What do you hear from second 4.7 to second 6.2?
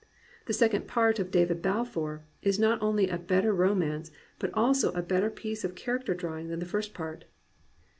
a better piece of character